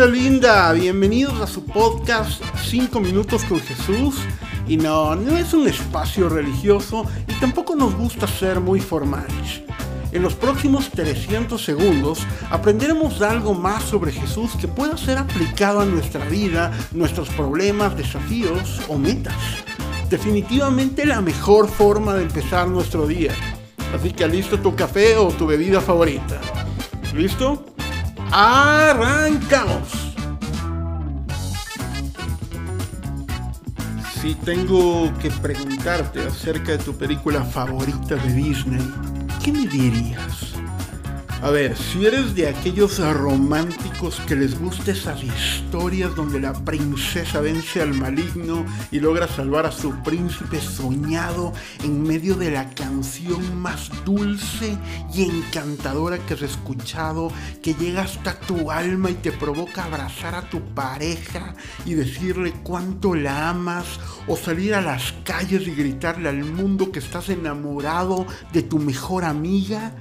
gente 0.00 0.12
linda, 0.12 0.72
bienvenidos 0.72 1.40
a 1.42 1.46
su 1.46 1.62
podcast 1.64 2.42
5 2.64 3.00
minutos 3.00 3.44
con 3.44 3.60
Jesús. 3.60 4.14
Y 4.66 4.78
no, 4.78 5.14
no 5.14 5.36
es 5.36 5.52
un 5.52 5.68
espacio 5.68 6.30
religioso 6.30 7.04
y 7.28 7.34
tampoco 7.34 7.74
nos 7.74 7.94
gusta 7.94 8.26
ser 8.26 8.60
muy 8.60 8.80
formales. 8.80 9.62
En 10.12 10.22
los 10.22 10.34
próximos 10.34 10.88
300 10.90 11.62
segundos 11.62 12.20
aprenderemos 12.50 13.20
algo 13.20 13.52
más 13.52 13.82
sobre 13.82 14.12
Jesús 14.12 14.52
que 14.58 14.68
pueda 14.68 14.96
ser 14.96 15.18
aplicado 15.18 15.80
a 15.80 15.84
nuestra 15.84 16.24
vida, 16.26 16.72
nuestros 16.92 17.28
problemas, 17.30 17.94
desafíos 17.94 18.80
o 18.88 18.96
metas. 18.96 19.36
Definitivamente 20.08 21.04
la 21.04 21.20
mejor 21.20 21.68
forma 21.68 22.14
de 22.14 22.22
empezar 22.22 22.68
nuestro 22.68 23.06
día. 23.06 23.32
Así 23.94 24.12
que 24.12 24.26
listo 24.26 24.58
tu 24.60 24.74
café 24.74 25.16
o 25.18 25.28
tu 25.28 25.46
bebida 25.46 25.80
favorita. 25.82 26.40
¿Listo? 27.14 27.66
¡Arrancamos! 28.32 30.14
Si 34.20 34.34
tengo 34.36 35.12
que 35.18 35.30
preguntarte 35.30 36.24
acerca 36.26 36.72
de 36.72 36.78
tu 36.78 36.96
película 36.96 37.42
favorita 37.42 38.14
de 38.14 38.32
Disney, 38.32 38.86
¿qué 39.42 39.50
me 39.50 39.66
dirías? 39.66 40.29
A 41.42 41.48
ver, 41.48 41.74
si 41.74 42.04
eres 42.04 42.34
de 42.34 42.48
aquellos 42.48 42.98
románticos 42.98 44.20
que 44.28 44.36
les 44.36 44.60
gusta 44.60 44.90
esas 44.90 45.22
historias 45.24 46.14
donde 46.14 46.38
la 46.38 46.52
princesa 46.52 47.40
vence 47.40 47.80
al 47.80 47.94
maligno 47.94 48.66
y 48.90 49.00
logra 49.00 49.26
salvar 49.26 49.64
a 49.64 49.72
su 49.72 49.90
príncipe 50.02 50.60
soñado 50.60 51.54
en 51.82 52.02
medio 52.02 52.34
de 52.34 52.50
la 52.50 52.68
canción 52.68 53.58
más 53.58 53.90
dulce 54.04 54.76
y 55.14 55.22
encantadora 55.22 56.18
que 56.18 56.34
has 56.34 56.42
escuchado, 56.42 57.32
que 57.62 57.72
llega 57.72 58.02
hasta 58.02 58.38
tu 58.40 58.70
alma 58.70 59.10
y 59.10 59.14
te 59.14 59.32
provoca 59.32 59.84
abrazar 59.84 60.34
a 60.34 60.42
tu 60.42 60.60
pareja 60.74 61.54
y 61.86 61.94
decirle 61.94 62.52
cuánto 62.62 63.14
la 63.14 63.48
amas, 63.48 63.86
o 64.26 64.36
salir 64.36 64.74
a 64.74 64.82
las 64.82 65.14
calles 65.24 65.66
y 65.66 65.70
gritarle 65.70 66.28
al 66.28 66.44
mundo 66.44 66.92
que 66.92 66.98
estás 66.98 67.30
enamorado 67.30 68.26
de 68.52 68.62
tu 68.62 68.78
mejor 68.78 69.24
amiga, 69.24 69.94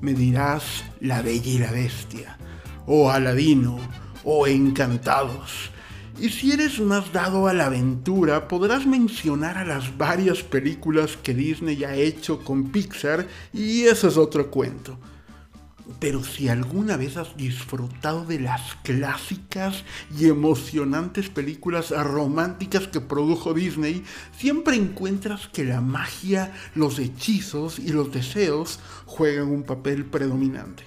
me 0.00 0.14
dirás 0.14 0.84
La 1.00 1.22
Bella 1.22 1.50
y 1.50 1.58
la 1.58 1.72
Bestia, 1.72 2.38
o 2.86 3.10
Aladino, 3.10 3.78
o 4.24 4.46
Encantados. 4.46 5.70
Y 6.18 6.30
si 6.30 6.52
eres 6.52 6.80
más 6.80 7.12
dado 7.12 7.46
a 7.46 7.52
la 7.52 7.66
aventura, 7.66 8.48
podrás 8.48 8.86
mencionar 8.86 9.58
a 9.58 9.64
las 9.64 9.96
varias 9.98 10.42
películas 10.42 11.18
que 11.22 11.34
Disney 11.34 11.84
ha 11.84 11.94
hecho 11.94 12.42
con 12.42 12.70
Pixar, 12.70 13.26
y 13.52 13.82
eso 13.82 14.08
es 14.08 14.16
otro 14.16 14.50
cuento. 14.50 14.98
Pero 15.98 16.22
si 16.22 16.48
alguna 16.48 16.96
vez 16.96 17.16
has 17.16 17.36
disfrutado 17.36 18.24
de 18.26 18.40
las 18.40 18.74
clásicas 18.82 19.84
y 20.16 20.28
emocionantes 20.28 21.30
películas 21.30 21.90
románticas 21.90 22.86
que 22.88 23.00
produjo 23.00 23.54
Disney, 23.54 24.04
siempre 24.36 24.76
encuentras 24.76 25.48
que 25.48 25.64
la 25.64 25.80
magia, 25.80 26.52
los 26.74 26.98
hechizos 26.98 27.78
y 27.78 27.88
los 27.88 28.12
deseos 28.12 28.78
juegan 29.06 29.48
un 29.48 29.62
papel 29.62 30.04
predominante. 30.04 30.84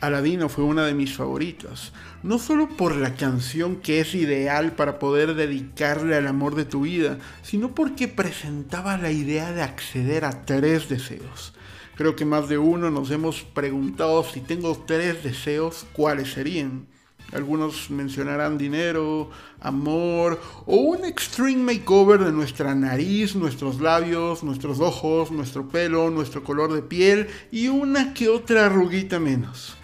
Aladino 0.00 0.48
fue 0.48 0.64
una 0.64 0.86
de 0.86 0.94
mis 0.94 1.14
favoritas, 1.14 1.92
no 2.22 2.38
solo 2.38 2.70
por 2.70 2.96
la 2.96 3.16
canción 3.16 3.76
que 3.76 4.00
es 4.00 4.14
ideal 4.14 4.72
para 4.72 4.98
poder 4.98 5.34
dedicarle 5.34 6.16
al 6.16 6.26
amor 6.26 6.54
de 6.54 6.64
tu 6.64 6.82
vida, 6.82 7.18
sino 7.42 7.74
porque 7.74 8.08
presentaba 8.08 8.96
la 8.96 9.10
idea 9.10 9.52
de 9.52 9.60
acceder 9.60 10.24
a 10.24 10.46
tres 10.46 10.88
deseos 10.88 11.52
Creo 11.96 12.16
que 12.16 12.24
más 12.24 12.48
de 12.48 12.58
uno 12.58 12.90
nos 12.90 13.10
hemos 13.10 13.42
preguntado 13.42 14.24
si 14.24 14.40
tengo 14.40 14.76
tres 14.86 15.22
deseos, 15.22 15.86
¿cuáles 15.92 16.32
serían? 16.32 16.86
Algunos 17.32 17.90
mencionarán 17.90 18.58
dinero, 18.58 19.30
amor 19.60 20.40
o 20.66 20.76
un 20.76 21.04
extreme 21.04 21.74
makeover 21.74 22.24
de 22.24 22.32
nuestra 22.32 22.74
nariz, 22.74 23.36
nuestros 23.36 23.80
labios, 23.80 24.42
nuestros 24.42 24.80
ojos, 24.80 25.30
nuestro 25.30 25.68
pelo, 25.68 26.10
nuestro 26.10 26.42
color 26.42 26.72
de 26.72 26.82
piel 26.82 27.28
y 27.52 27.68
una 27.68 28.14
que 28.14 28.28
otra 28.28 28.66
arruguita 28.66 29.20
menos. 29.20 29.76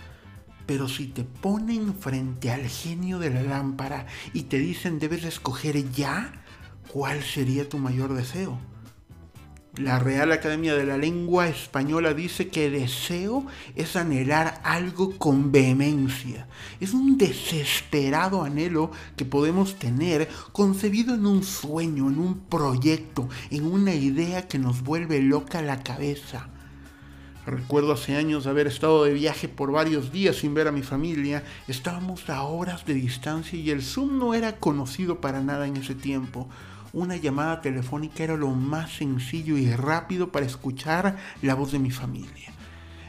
Pero 0.67 0.89
si 0.89 1.07
te 1.07 1.23
ponen 1.23 1.95
frente 1.95 2.51
al 2.51 2.67
genio 2.67 3.21
de 3.21 3.31
la 3.31 3.43
lámpara 3.43 4.07
y 4.33 4.45
te 4.45 4.59
dicen 4.59 4.99
debes 4.99 5.25
escoger 5.25 5.93
ya, 5.93 6.43
¿cuál 6.89 7.23
sería 7.23 7.69
tu 7.69 7.79
mayor 7.79 8.15
deseo? 8.15 8.59
La 9.77 9.99
Real 9.99 10.33
Academia 10.33 10.75
de 10.75 10.87
la 10.87 10.97
Lengua 10.97 11.49
Española 11.49 12.15
dice 12.15 12.49
que 12.49 12.71
deseo 12.71 13.45
es 13.75 13.95
anhelar 13.95 14.59
algo 14.65 15.19
con 15.19 15.53
vehemencia. 15.53 16.47
Es 16.81 16.95
un 16.95 17.19
desesperado 17.19 18.43
anhelo 18.43 18.91
que 19.17 19.27
podemos 19.27 19.75
tener 19.75 20.31
concebido 20.53 21.15
en 21.15 21.27
un 21.27 21.43
sueño, 21.43 22.09
en 22.09 22.19
un 22.19 22.39
proyecto, 22.39 23.29
en 23.51 23.67
una 23.71 23.95
idea 23.95 24.49
que 24.49 24.59
nos 24.59 24.83
vuelve 24.83 25.21
loca 25.21 25.61
la 25.61 25.83
cabeza. 25.83 26.49
Recuerdo 27.45 27.93
hace 27.93 28.17
años 28.17 28.47
haber 28.47 28.69
estado 28.69 29.05
de 29.05 29.13
viaje 29.13 29.47
por 29.47 29.73
varios 29.73 30.11
días 30.11 30.37
sin 30.37 30.55
ver 30.55 30.69
a 30.69 30.73
mi 30.73 30.83
familia. 30.83 31.45
Estábamos 31.69 32.31
a 32.31 32.45
horas 32.45 32.87
de 32.87 32.95
distancia 32.95 33.59
y 33.59 33.71
el 33.71 33.83
Zoom 33.83 34.19
no 34.19 34.33
era 34.33 34.57
conocido 34.57 35.21
para 35.21 35.43
nada 35.43 35.67
en 35.67 35.77
ese 35.77 35.95
tiempo 35.95 36.49
una 36.97 37.17
llamada 37.17 37.61
telefónica 37.61 38.25
era 38.25 38.39
lo 38.39 38.49
más 38.49 38.91
sencillo 38.97 39.59
y 39.59 39.71
rápido 39.71 40.33
para 40.33 40.47
escuchar 40.47 41.19
la 41.43 41.55
voz 41.55 41.73
de 41.73 41.79
mi 41.79 41.91
familia. 41.91 42.55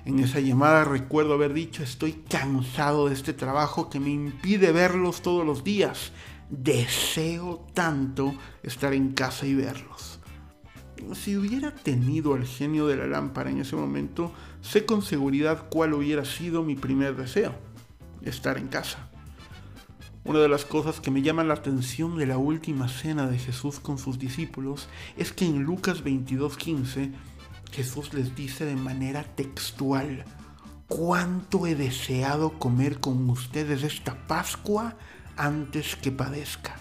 En 0.04 0.20
esa 0.20 0.42
llamada 0.42 0.84
recuerdo 0.84 1.36
haber 1.36 1.54
dicho 1.54 1.84
estoy 1.84 2.12
cansado 2.30 3.08
de 3.08 3.14
este 3.14 3.32
trabajo 3.32 3.90
que 3.90 4.02
me 4.02 4.10
impide 4.10 4.74
verlos 4.74 5.22
todos 5.22 5.46
los 5.46 5.64
días. 5.64 6.12
Deseo 6.50 7.66
tanto 7.74 8.36
estar 8.62 8.94
en 8.94 9.14
casa 9.14 9.46
y 9.46 9.56
verlos. 9.56 10.20
Si 11.14 11.38
hubiera 11.38 11.74
tenido 11.74 12.34
al 12.34 12.46
genio 12.46 12.88
de 12.88 12.98
la 12.98 13.08
lámpara 13.08 13.52
en 13.52 13.62
ese 13.62 13.78
momento, 13.78 14.34
sé 14.60 14.86
con 14.86 15.02
seguridad 15.02 15.70
cuál 15.70 15.94
hubiera 15.94 16.26
sido 16.26 16.62
mi 16.62 16.76
primer 16.76 17.16
deseo. 17.16 17.56
Estar 18.22 18.58
en 18.58 18.68
casa. 18.68 19.07
Una 20.28 20.40
de 20.40 20.50
las 20.50 20.66
cosas 20.66 21.00
que 21.00 21.10
me 21.10 21.22
llama 21.22 21.46
la 21.46 21.54
atención 21.54 22.18
de 22.18 22.26
la 22.26 22.38
última 22.38 22.90
cena 22.90 23.28
de 23.28 23.40
Jesús 23.40 23.80
con 23.80 23.98
sus 23.98 24.20
discípulos 24.20 24.90
es 25.16 25.32
que 25.32 25.46
en 25.46 25.64
Lucas 25.64 26.04
22:15 26.04 27.14
Jesús 27.72 28.14
les 28.14 28.36
dice 28.36 28.66
de 28.66 28.76
manera 28.76 29.24
textual, 29.24 30.26
cuánto 30.90 31.66
he 31.66 31.76
deseado 31.76 32.60
comer 32.60 33.00
con 33.00 33.30
ustedes 33.30 33.84
esta 33.84 34.28
Pascua 34.28 34.98
antes 35.38 35.96
que 35.96 36.12
padezca. 36.12 36.76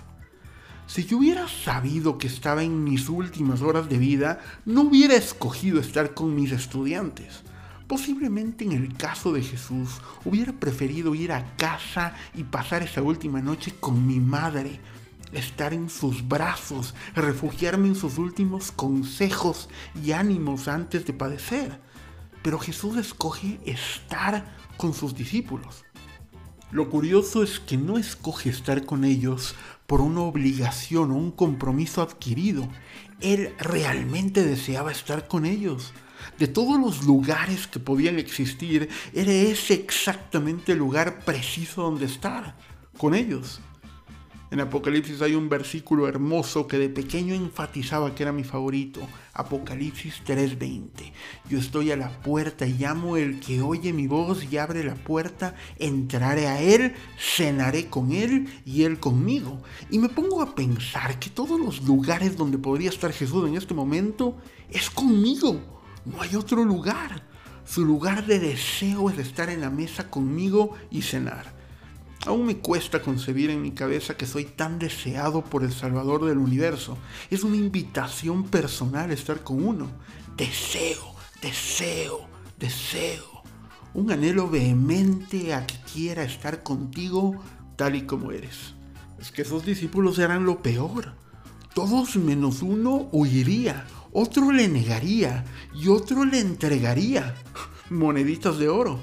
Si 0.88 1.04
yo 1.04 1.18
hubiera 1.18 1.46
sabido 1.46 2.18
que 2.18 2.26
estaba 2.26 2.64
en 2.64 2.82
mis 2.82 3.08
últimas 3.08 3.62
horas 3.62 3.88
de 3.88 3.98
vida, 3.98 4.40
no 4.64 4.82
hubiera 4.82 5.14
escogido 5.14 5.78
estar 5.78 6.14
con 6.14 6.34
mis 6.34 6.50
estudiantes. 6.50 7.44
Posiblemente 7.86 8.64
en 8.64 8.72
el 8.72 8.96
caso 8.96 9.32
de 9.32 9.42
Jesús 9.42 10.00
hubiera 10.24 10.52
preferido 10.52 11.14
ir 11.14 11.30
a 11.30 11.54
casa 11.56 12.14
y 12.34 12.42
pasar 12.42 12.82
esa 12.82 13.00
última 13.00 13.40
noche 13.40 13.74
con 13.78 14.06
mi 14.06 14.18
madre, 14.18 14.80
estar 15.32 15.72
en 15.72 15.88
sus 15.88 16.26
brazos, 16.26 16.94
refugiarme 17.14 17.86
en 17.88 17.94
sus 17.94 18.18
últimos 18.18 18.72
consejos 18.72 19.68
y 20.04 20.12
ánimos 20.12 20.66
antes 20.66 21.06
de 21.06 21.12
padecer. 21.12 21.80
Pero 22.42 22.58
Jesús 22.58 22.96
escoge 22.96 23.60
estar 23.64 24.56
con 24.76 24.92
sus 24.92 25.14
discípulos. 25.14 25.84
Lo 26.72 26.90
curioso 26.90 27.44
es 27.44 27.60
que 27.60 27.76
no 27.76 27.98
escoge 27.98 28.50
estar 28.50 28.84
con 28.84 29.04
ellos 29.04 29.54
por 29.86 30.00
una 30.00 30.22
obligación 30.22 31.12
o 31.12 31.14
un 31.14 31.30
compromiso 31.30 32.02
adquirido. 32.02 32.68
Él 33.20 33.54
realmente 33.58 34.44
deseaba 34.44 34.90
estar 34.90 35.28
con 35.28 35.46
ellos 35.46 35.92
de 36.38 36.48
todos 36.48 36.78
los 36.78 37.04
lugares 37.04 37.66
que 37.66 37.80
podían 37.80 38.18
existir, 38.18 38.88
era 39.12 39.32
ese 39.32 39.74
exactamente 39.74 40.72
el 40.72 40.78
lugar 40.78 41.20
preciso 41.24 41.82
donde 41.82 42.06
estar, 42.06 42.56
con 42.96 43.14
ellos. 43.14 43.60
En 44.48 44.60
Apocalipsis 44.60 45.22
hay 45.22 45.34
un 45.34 45.48
versículo 45.48 46.06
hermoso 46.06 46.68
que 46.68 46.78
de 46.78 46.88
pequeño 46.88 47.34
enfatizaba 47.34 48.14
que 48.14 48.22
era 48.22 48.30
mi 48.30 48.44
favorito. 48.44 49.00
Apocalipsis 49.34 50.22
3:20. 50.24 51.12
Yo 51.50 51.58
estoy 51.58 51.90
a 51.90 51.96
la 51.96 52.10
puerta 52.22 52.64
y 52.64 52.74
llamo 52.74 53.16
el 53.16 53.40
que 53.40 53.60
oye 53.60 53.92
mi 53.92 54.06
voz 54.06 54.46
y 54.50 54.56
abre 54.56 54.84
la 54.84 54.94
puerta, 54.94 55.56
entraré 55.80 56.46
a 56.46 56.62
él, 56.62 56.94
cenaré 57.18 57.88
con 57.88 58.12
él 58.12 58.48
y 58.64 58.84
él 58.84 59.00
conmigo. 59.00 59.60
Y 59.90 59.98
me 59.98 60.08
pongo 60.08 60.40
a 60.40 60.54
pensar 60.54 61.18
que 61.18 61.28
todos 61.28 61.58
los 61.58 61.82
lugares 61.82 62.36
donde 62.36 62.56
podría 62.56 62.90
estar 62.90 63.12
Jesús 63.12 63.48
en 63.48 63.56
este 63.56 63.74
momento 63.74 64.36
es 64.70 64.88
conmigo 64.88 65.75
no 66.06 66.22
hay 66.22 66.36
otro 66.36 66.64
lugar. 66.64 67.22
Su 67.64 67.84
lugar 67.84 68.26
de 68.26 68.38
deseo 68.38 69.10
es 69.10 69.18
estar 69.18 69.50
en 69.50 69.60
la 69.60 69.70
mesa 69.70 70.08
conmigo 70.08 70.74
y 70.90 71.02
cenar. 71.02 71.54
Aún 72.24 72.46
me 72.46 72.58
cuesta 72.58 73.02
concebir 73.02 73.50
en 73.50 73.62
mi 73.62 73.72
cabeza 73.72 74.16
que 74.16 74.26
soy 74.26 74.44
tan 74.44 74.78
deseado 74.78 75.44
por 75.44 75.62
el 75.62 75.72
Salvador 75.72 76.24
del 76.24 76.38
universo. 76.38 76.96
Es 77.30 77.44
una 77.44 77.56
invitación 77.56 78.44
personal 78.44 79.10
estar 79.10 79.42
con 79.42 79.62
uno. 79.62 79.88
Deseo, 80.36 81.14
deseo, 81.42 82.28
deseo. 82.58 83.42
un 83.94 84.10
anhelo 84.12 84.50
vehemente 84.50 85.54
a 85.54 85.66
que 85.66 85.76
quiera 85.92 86.22
estar 86.22 86.62
contigo 86.62 87.40
tal 87.76 87.94
y 87.94 88.02
como 88.02 88.30
eres. 88.30 88.74
Es 89.18 89.30
que 89.30 89.42
esos 89.42 89.64
discípulos 89.64 90.18
eran 90.18 90.44
lo 90.44 90.62
peor. 90.62 91.14
Todos 91.74 92.16
menos 92.16 92.62
uno 92.62 93.08
huiría, 93.12 93.86
otro 94.18 94.50
le 94.50 94.66
negaría 94.66 95.44
y 95.74 95.88
otro 95.88 96.24
le 96.24 96.40
entregaría 96.40 97.34
moneditas 97.90 98.56
de 98.56 98.70
oro. 98.70 98.98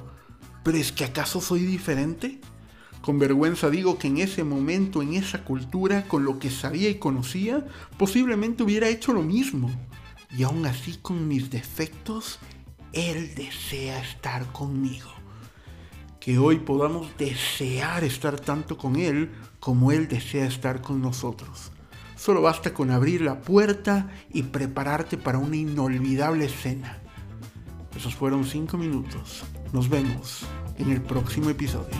Pero 0.63 0.75
es 0.79 0.91
que 0.91 1.05
acaso 1.05 1.39
soy 1.39 1.67
diferente? 1.67 2.41
Con 3.03 3.19
vergüenza 3.19 3.69
digo 3.69 3.99
que 3.99 4.07
en 4.07 4.17
ese 4.17 4.43
momento, 4.43 5.03
en 5.03 5.13
esa 5.13 5.43
cultura, 5.43 6.07
con 6.07 6.25
lo 6.25 6.39
que 6.39 6.49
sabía 6.49 6.89
y 6.89 6.95
conocía, 6.95 7.63
posiblemente 7.99 8.63
hubiera 8.63 8.87
hecho 8.87 9.13
lo 9.13 9.21
mismo. 9.21 9.69
Y 10.35 10.41
aún 10.41 10.65
así 10.65 10.97
con 10.99 11.27
mis 11.27 11.51
defectos, 11.51 12.39
Él 12.91 13.35
desea 13.35 14.01
estar 14.01 14.51
conmigo. 14.51 15.11
Que 16.19 16.39
hoy 16.39 16.57
podamos 16.57 17.15
desear 17.19 18.03
estar 18.03 18.39
tanto 18.39 18.79
con 18.79 18.95
Él 18.95 19.29
como 19.59 19.91
Él 19.91 20.07
desea 20.07 20.47
estar 20.47 20.81
con 20.81 21.03
nosotros. 21.03 21.71
Solo 22.23 22.41
basta 22.41 22.73
con 22.73 22.89
abrir 22.89 23.19
la 23.19 23.41
puerta 23.41 24.07
y 24.31 24.43
prepararte 24.43 25.17
para 25.17 25.39
una 25.39 25.57
inolvidable 25.57 26.47
cena. 26.47 26.99
Esos 27.93 28.15
fueron 28.15 28.45
cinco 28.45 28.77
minutos. 28.77 29.43
Nos 29.73 29.89
vemos 29.89 30.45
en 30.77 30.93
el 30.93 31.01
próximo 31.01 31.49
episodio. 31.49 31.97